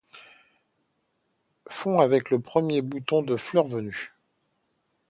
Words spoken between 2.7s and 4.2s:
bouton de fleur venu